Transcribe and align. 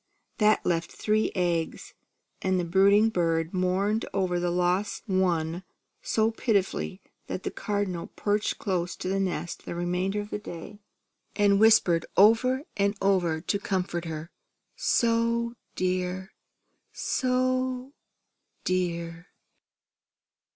That 0.39 0.65
left 0.65 0.91
three 0.91 1.31
eggs; 1.35 1.93
and 2.41 2.59
the 2.59 2.65
brooding 2.65 3.09
bird 3.09 3.53
mourned 3.53 4.03
over 4.15 4.39
the 4.39 4.49
lost 4.49 5.03
one 5.05 5.63
so 6.01 6.31
pitifully 6.31 7.03
that 7.27 7.43
the 7.43 7.51
Cardinal 7.51 8.07
perched 8.07 8.57
close 8.57 8.95
to 8.95 9.07
the 9.07 9.19
nest 9.19 9.63
the 9.65 9.75
remainder 9.75 10.19
of 10.19 10.31
the 10.31 10.39
day, 10.39 10.79
and 11.35 11.59
whispered 11.59 12.07
over 12.17 12.63
and 12.75 12.97
over 12.99 13.41
for 13.47 13.53
her 13.53 13.59
comfort 13.59 14.03
that 14.05 14.09
she 14.75 15.05
was 15.05 16.27
"So 17.13 17.93
dear! 18.65 19.27